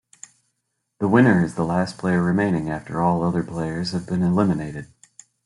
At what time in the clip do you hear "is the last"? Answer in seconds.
1.45-1.99